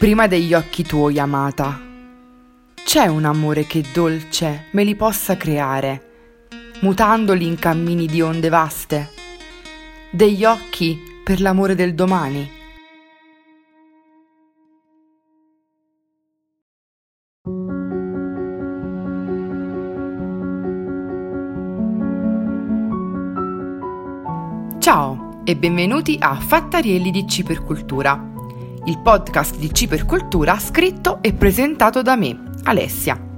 [0.00, 1.78] prima degli occhi tuoi, amata.
[2.72, 6.46] C'è un amore che dolce me li possa creare,
[6.80, 9.10] mutandoli in cammini di onde vaste,
[10.10, 12.50] degli occhi per l'amore del domani.
[24.78, 28.30] Ciao e benvenuti a Fattarielli di Cipercultura
[28.84, 33.28] il podcast di Cipercultura scritto e presentato da me, Alessia.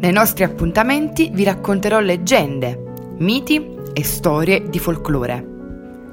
[0.00, 5.52] Nei nostri appuntamenti vi racconterò leggende, miti e storie di folklore.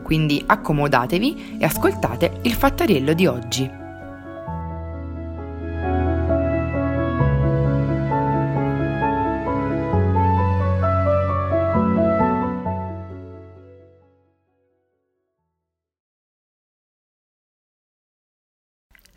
[0.04, 3.81] Quindi accomodatevi e ascoltate il fattariello di oggi.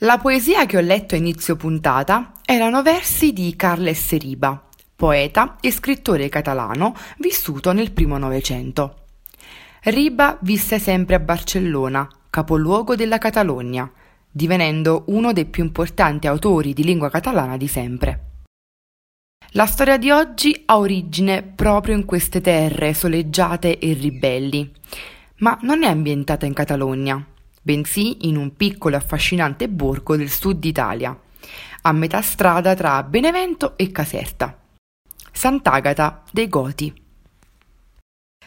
[0.04, 4.62] La poesia che ho letto a inizio puntata erano versi di Carles Riba,
[4.94, 8.96] poeta e scrittore catalano vissuto nel primo Novecento.
[9.84, 13.90] Riba visse sempre a Barcellona, capoluogo della Catalogna,
[14.30, 18.24] divenendo uno dei più importanti autori di lingua catalana di sempre.
[19.52, 24.70] La storia di oggi ha origine proprio in queste terre soleggiate e ribelli,
[25.38, 27.26] ma non è ambientata in Catalogna
[27.64, 31.18] bensì in un piccolo e affascinante borgo del sud Italia,
[31.82, 34.56] a metà strada tra Benevento e Caserta.
[35.32, 37.02] Sant'Agata dei Goti.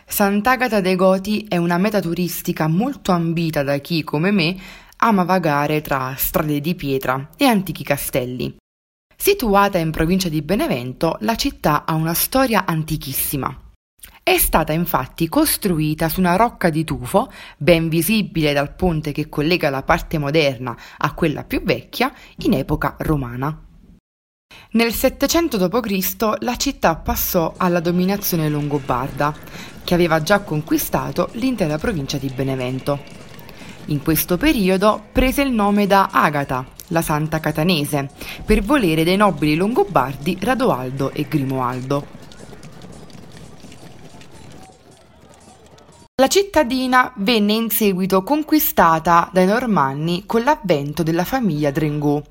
[0.06, 4.56] Sant'Agata dei Goti è una meta turistica molto ambita da chi, come me,
[4.98, 8.56] ama vagare tra strade di pietra e antichi castelli.
[9.16, 13.67] Situata in provincia di Benevento, la città ha una storia antichissima.
[14.28, 19.70] È stata infatti costruita su una rocca di tufo, ben visibile dal ponte che collega
[19.70, 23.58] la parte moderna a quella più vecchia, in epoca romana.
[24.72, 26.36] Nel 700 d.C.
[26.42, 29.34] la città passò alla dominazione longobarda,
[29.86, 33.00] che aveva già conquistato l'intera provincia di Benevento.
[33.86, 38.10] In questo periodo prese il nome da Agata, la santa catanese,
[38.46, 42.18] per volere dei nobili longobardi Radoaldo e Grimoaldo.
[46.28, 52.22] La cittadina venne in seguito conquistata dai Normanni con l'avvento della famiglia Drengaux,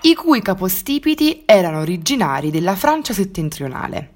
[0.00, 4.14] i cui capostipiti erano originari della Francia settentrionale.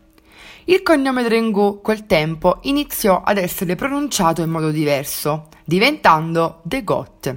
[0.64, 7.36] Il cognome Drengaux col tempo iniziò ad essere pronunciato in modo diverso, diventando De Got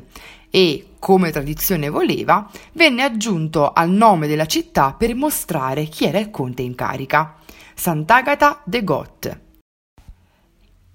[0.50, 6.32] e, come tradizione voleva, venne aggiunto al nome della città per mostrare chi era il
[6.32, 7.36] conte in carica,
[7.76, 9.44] Sant'Agata de Got.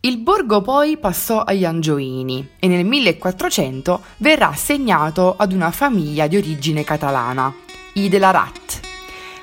[0.03, 6.38] Il borgo poi passò agli Angioini e nel 1400 verrà assegnato ad una famiglia di
[6.38, 7.53] origine catalana,
[7.93, 8.81] i de la Rat,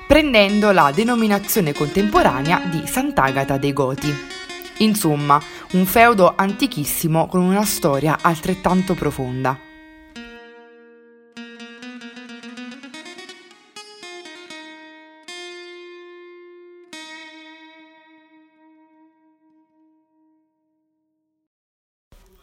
[0.08, 4.12] prendendo la denominazione contemporanea di Sant'Agata dei Goti.
[4.80, 5.40] Insomma,
[5.74, 9.67] un feudo antichissimo con una storia altrettanto profonda.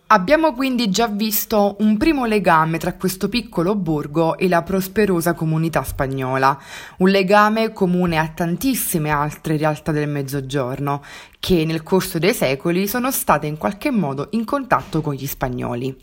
[0.09, 5.83] Abbiamo quindi già visto un primo legame tra questo piccolo borgo e la prosperosa comunità
[5.83, 6.61] spagnola,
[6.99, 11.03] un legame comune a tantissime altre realtà del Mezzogiorno,
[11.41, 15.97] che nel corso dei secoli sono state in qualche modo in contatto con gli spagnoli.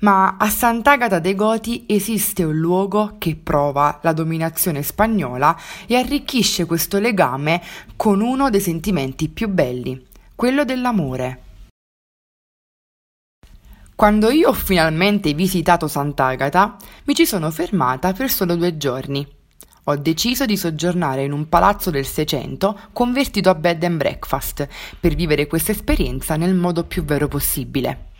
[0.00, 5.58] Ma a Sant'Agata dei Goti esiste un luogo che prova la dominazione spagnola
[5.88, 7.60] e arricchisce questo legame
[7.96, 10.06] con uno dei sentimenti più belli,
[10.36, 11.42] quello dell'amore.
[13.98, 16.76] Quando io ho finalmente visitato Sant'Agata,
[17.06, 19.26] mi ci sono fermata per solo due giorni.
[19.86, 24.68] Ho deciso di soggiornare in un palazzo del Seicento convertito a bed and breakfast
[25.00, 28.10] per vivere questa esperienza nel modo più vero possibile.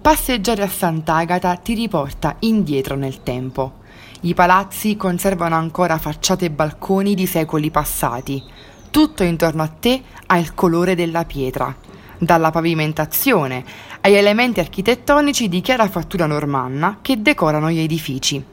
[0.00, 3.80] Passeggiare a Sant'Agata ti riporta indietro nel tempo.
[4.20, 8.40] I palazzi conservano ancora facciate e balconi di secoli passati.
[8.88, 11.90] Tutto intorno a te ha il colore della pietra
[12.22, 13.64] dalla pavimentazione
[14.02, 18.44] agli elementi architettonici di chiara fattura normanna che decorano gli edifici.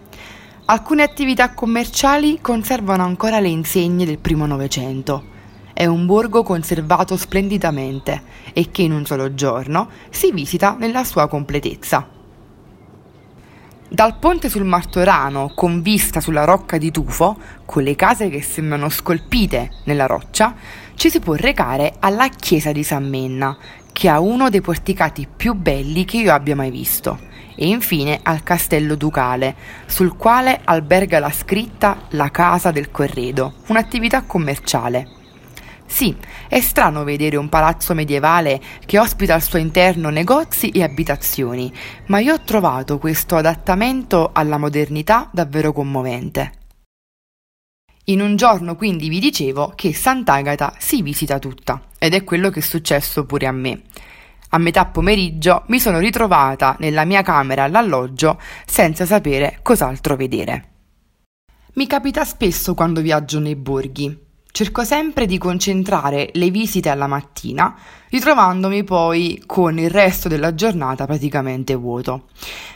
[0.65, 5.37] Alcune attività commerciali conservano ancora le insegne del primo Novecento.
[5.73, 8.21] È un borgo conservato splendidamente
[8.53, 12.07] e che in un solo giorno si visita nella sua completezza.
[13.91, 17.35] Dal ponte sul Martorano, con vista sulla rocca di tufo,
[17.65, 20.53] con le case che sembrano scolpite nella roccia,
[20.93, 23.57] ci si può recare alla chiesa di San Menna,
[23.91, 28.41] che ha uno dei porticati più belli che io abbia mai visto e infine al
[28.41, 29.53] castello ducale,
[29.86, 35.18] sul quale alberga la scritta La Casa del Corredo, un'attività commerciale.
[35.86, 36.15] Sì,
[36.47, 41.74] è strano vedere un palazzo medievale che ospita al suo interno negozi e abitazioni,
[42.06, 46.58] ma io ho trovato questo adattamento alla modernità davvero commovente.
[48.09, 52.59] In un giorno quindi vi dicevo che Sant'Agata si visita tutta, ed è quello che
[52.59, 53.83] è successo pure a me.
[54.50, 60.69] A metà pomeriggio mi sono ritrovata nella mia camera all'alloggio senza sapere cos'altro vedere.
[61.73, 64.25] Mi capita spesso quando viaggio nei borghi.
[64.51, 67.77] Cerco sempre di concentrare le visite alla mattina,
[68.09, 72.29] ritrovandomi poi con il resto della giornata praticamente vuoto.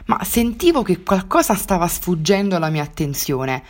[0.05, 3.63] Ma sentivo che qualcosa stava sfuggendo alla mia attenzione.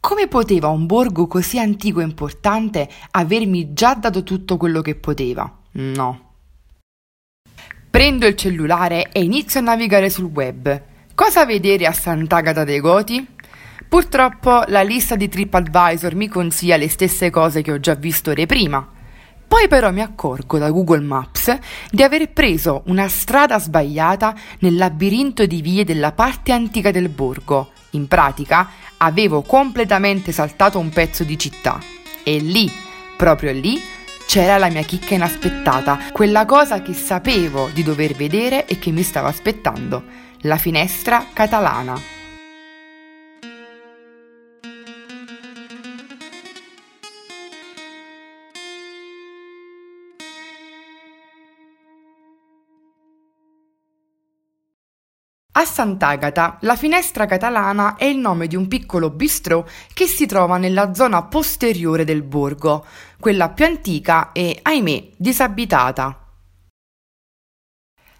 [0.00, 5.52] Come poteva un borgo così antico e importante avermi già dato tutto quello che poteva?
[5.72, 6.32] No.
[7.90, 10.82] Prendo il cellulare e inizio a navigare sul web.
[11.14, 13.26] Cosa vedere a Sant'Agata dei Goti?
[13.88, 18.46] Purtroppo la lista di TripAdvisor mi consiglia le stesse cose che ho già visto ore
[18.46, 18.86] prima.
[19.48, 21.56] Poi però mi accorgo da Google Maps
[21.90, 27.70] di aver preso una strada sbagliata nel labirinto di vie della parte antica del borgo.
[27.92, 28.68] In pratica
[28.98, 31.80] avevo completamente saltato un pezzo di città.
[32.22, 32.70] E lì,
[33.16, 33.80] proprio lì,
[34.26, 39.02] c'era la mia chicca inaspettata, quella cosa che sapevo di dover vedere e che mi
[39.02, 40.04] stava aspettando,
[40.42, 42.17] la finestra catalana.
[55.58, 60.56] A Sant'Agata, la finestra catalana è il nome di un piccolo bistrò che si trova
[60.56, 62.86] nella zona posteriore del borgo,
[63.18, 66.26] quella più antica e, ahimè, disabitata.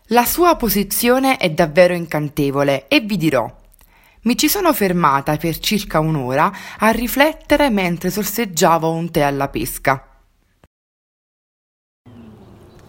[0.07, 3.49] La sua posizione è davvero incantevole e vi dirò.
[4.23, 10.08] Mi ci sono fermata per circa un'ora a riflettere mentre sorseggiavo un tè alla pesca.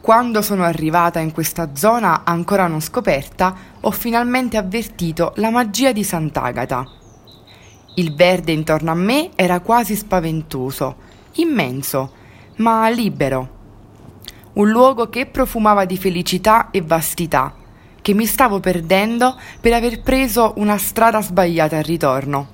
[0.02, 6.06] Quando sono arrivata in questa zona ancora non scoperta, ho finalmente avvertito la magia di
[6.06, 6.88] Sant'Agata.
[7.96, 10.96] Il verde intorno a me era quasi spaventoso,
[11.34, 12.14] immenso,
[12.58, 13.58] ma libero.
[14.54, 17.54] Un luogo che profumava di felicità e vastità,
[18.02, 22.48] che mi stavo perdendo per aver preso una strada sbagliata al ritorno.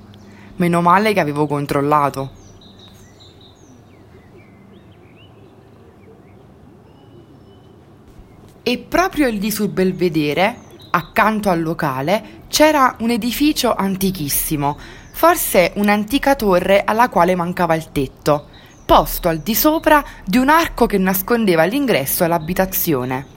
[0.56, 2.44] Meno male che avevo controllato.
[8.68, 10.58] E proprio lì sul belvedere,
[10.90, 14.76] accanto al locale, c'era un edificio antichissimo,
[15.12, 18.48] forse un'antica torre alla quale mancava il tetto,
[18.84, 23.28] posto al di sopra di un arco che nascondeva l'ingresso all'abitazione.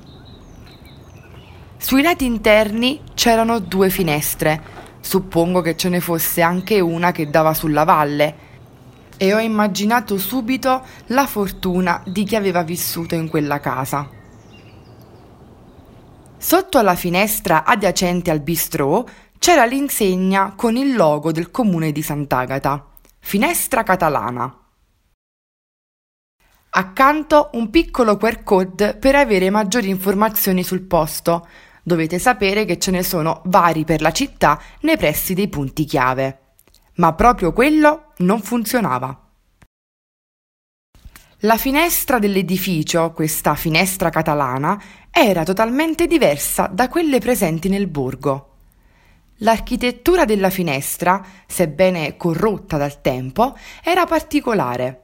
[1.77, 4.63] Sui lati interni c'erano due finestre,
[5.01, 8.47] suppongo che ce ne fosse anche una che dava sulla valle,
[9.19, 14.17] e ho immaginato subito la fortuna di chi aveva vissuto in quella casa.
[16.41, 19.05] Sotto alla finestra adiacente al bistrò
[19.41, 22.87] c'era l'insegna con il logo del comune di Sant'Agata,
[23.19, 24.57] Finestra Catalana.
[26.71, 31.49] Accanto un piccolo QR code per avere maggiori informazioni sul posto.
[31.83, 36.39] Dovete sapere che ce ne sono vari per la città nei pressi dei punti chiave.
[36.95, 39.29] Ma proprio quello non funzionava.
[41.43, 44.81] La finestra dell'edificio, questa finestra catalana,
[45.21, 48.55] era totalmente diversa da quelle presenti nel borgo.
[49.39, 55.03] L'architettura della finestra, sebbene corrotta dal tempo, era particolare.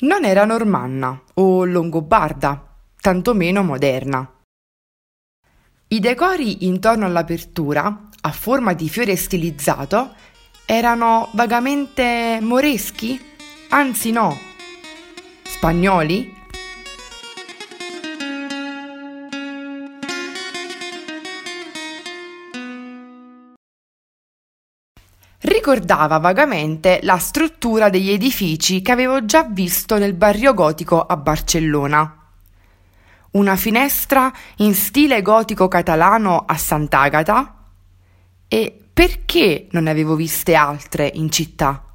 [0.00, 2.66] Non era normanna o longobarda,
[3.00, 4.30] tantomeno moderna.
[5.88, 10.14] I decori intorno all'apertura, a forma di fiore stilizzato,
[10.64, 13.20] erano vagamente moreschi?
[13.68, 14.50] Anzi no,
[15.62, 16.41] Spagnoli?
[25.64, 32.18] Ricordava vagamente la struttura degli edifici che avevo già visto nel barrio gotico a Barcellona.
[33.30, 37.54] Una finestra in stile gotico catalano a Sant'Agata?
[38.48, 41.91] E perché non ne avevo viste altre in città?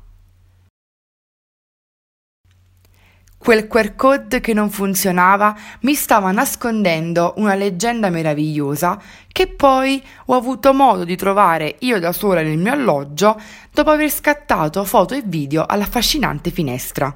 [3.38, 9.00] Quel QR code che non funzionava mi stava nascondendo una leggenda meravigliosa
[9.32, 13.40] che poi ho avuto modo di trovare io da sola nel mio alloggio
[13.72, 17.16] dopo aver scattato foto e video all'affascinante finestra.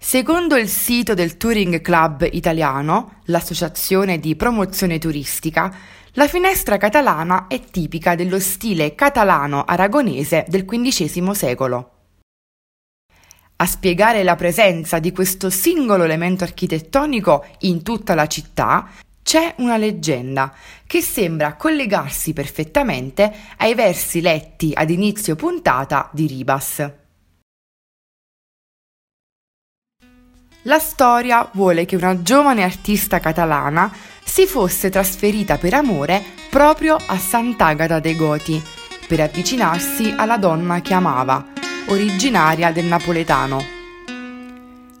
[0.00, 5.74] Secondo il sito del Touring Club Italiano, l'associazione di promozione turistica,
[6.12, 11.97] la finestra catalana è tipica dello stile catalano-aragonese del XV secolo.
[13.60, 18.88] A spiegare la presenza di questo singolo elemento architettonico in tutta la città
[19.20, 20.54] c'è una leggenda
[20.86, 26.88] che sembra collegarsi perfettamente ai versi letti ad inizio puntata di Ribas.
[30.62, 37.18] La storia vuole che una giovane artista catalana si fosse trasferita per amore proprio a
[37.18, 38.62] Sant'Agata dei Goti
[39.08, 41.57] per avvicinarsi alla donna che amava,
[41.88, 43.62] originaria del napoletano.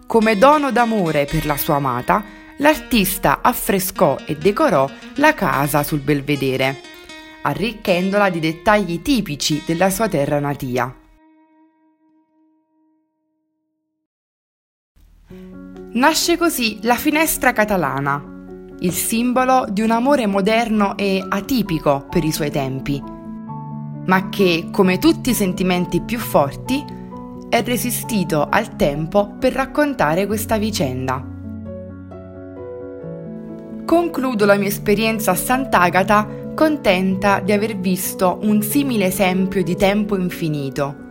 [0.06, 2.24] Come dono d'amore per la sua amata,
[2.58, 6.80] l'artista affrescò e decorò la casa sul belvedere,
[7.42, 10.94] arricchendola di dettagli tipici della sua terra natia.
[15.90, 18.22] Nasce così la finestra catalana,
[18.80, 23.02] il simbolo di un amore moderno e atipico per i suoi tempi,
[24.08, 26.84] ma che, come tutti i sentimenti più forti,
[27.48, 31.24] è resistito al tempo per raccontare questa vicenda.
[33.84, 40.16] Concludo la mia esperienza a Sant'Agata contenta di aver visto un simile esempio di tempo
[40.16, 41.06] infinito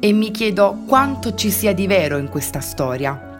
[0.00, 3.34] e mi chiedo quanto ci sia di vero in questa storia.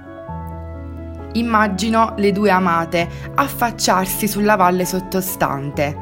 [1.32, 5.96] Immagino le due amate affacciarsi sulla valle sottostante,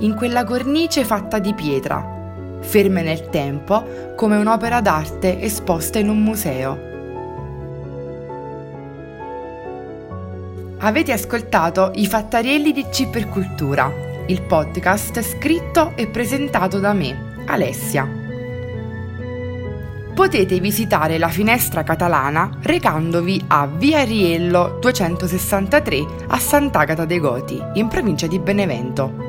[0.00, 2.11] in quella cornice fatta di pietra,
[2.62, 6.90] ferme nel tempo come un'opera d'arte esposta in un museo.
[10.78, 13.92] Avete ascoltato I Fattarielli di Cipercultura,
[14.26, 18.22] il podcast scritto e presentato da me, Alessia
[20.22, 27.88] potete visitare la finestra catalana recandovi a Via Riello 263 a Sant'Agata dei Goti, in
[27.88, 29.21] provincia di Benevento.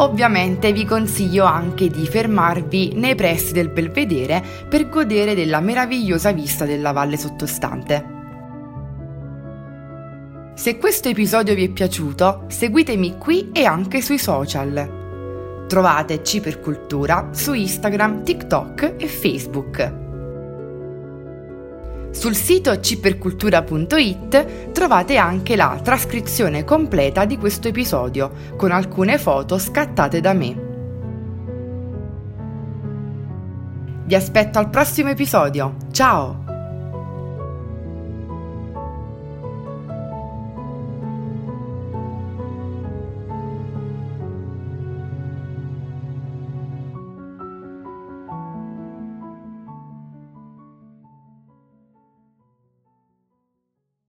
[0.00, 6.64] Ovviamente vi consiglio anche di fermarvi nei pressi del belvedere per godere della meravigliosa vista
[6.64, 8.16] della valle sottostante.
[10.54, 15.66] Se questo episodio vi è piaciuto, seguitemi qui e anche sui social.
[15.66, 20.07] Trovate Cipercultura su Instagram, TikTok e Facebook.
[22.10, 30.20] Sul sito cipercultura.it trovate anche la trascrizione completa di questo episodio, con alcune foto scattate
[30.20, 30.66] da me.
[34.04, 35.76] Vi aspetto al prossimo episodio.
[35.92, 36.47] Ciao!